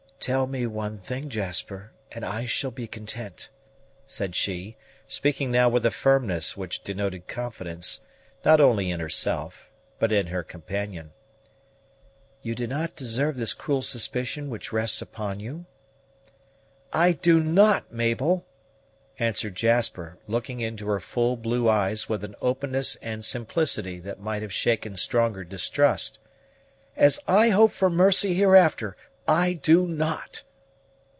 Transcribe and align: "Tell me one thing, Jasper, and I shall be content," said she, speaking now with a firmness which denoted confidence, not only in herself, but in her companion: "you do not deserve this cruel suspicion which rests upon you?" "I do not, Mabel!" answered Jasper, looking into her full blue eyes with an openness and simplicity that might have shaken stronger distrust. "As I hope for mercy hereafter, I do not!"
"Tell 0.21 0.45
me 0.45 0.67
one 0.67 0.99
thing, 0.99 1.29
Jasper, 1.29 1.93
and 2.11 2.23
I 2.23 2.45
shall 2.45 2.69
be 2.69 2.85
content," 2.85 3.49
said 4.05 4.35
she, 4.35 4.77
speaking 5.07 5.49
now 5.49 5.67
with 5.67 5.83
a 5.83 5.89
firmness 5.89 6.55
which 6.55 6.83
denoted 6.83 7.27
confidence, 7.27 8.01
not 8.45 8.61
only 8.61 8.91
in 8.91 8.99
herself, 8.99 9.71
but 9.97 10.11
in 10.11 10.27
her 10.27 10.43
companion: 10.43 11.11
"you 12.43 12.53
do 12.53 12.67
not 12.67 12.95
deserve 12.95 13.35
this 13.35 13.55
cruel 13.55 13.81
suspicion 13.81 14.51
which 14.51 14.71
rests 14.71 15.01
upon 15.01 15.39
you?" 15.39 15.65
"I 16.93 17.13
do 17.13 17.39
not, 17.39 17.91
Mabel!" 17.91 18.45
answered 19.17 19.55
Jasper, 19.55 20.19
looking 20.27 20.59
into 20.59 20.85
her 20.89 20.99
full 20.99 21.35
blue 21.35 21.67
eyes 21.67 22.07
with 22.07 22.23
an 22.23 22.35
openness 22.41 22.95
and 22.97 23.25
simplicity 23.25 23.99
that 24.01 24.19
might 24.19 24.43
have 24.43 24.53
shaken 24.53 24.97
stronger 24.97 25.43
distrust. 25.43 26.19
"As 26.95 27.19
I 27.27 27.49
hope 27.49 27.71
for 27.71 27.89
mercy 27.89 28.35
hereafter, 28.35 28.95
I 29.27 29.53
do 29.53 29.87
not!" 29.87 30.43